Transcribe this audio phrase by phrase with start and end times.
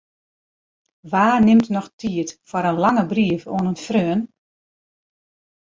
[1.11, 4.21] Wa nimt noch tiid foar in lange brief oan in freon?